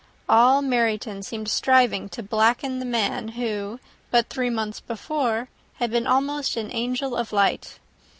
[0.27, 6.07] All Meryton seemed striving to blacken the man who, but three months before, had been
[6.07, 7.77] almost an angel of light.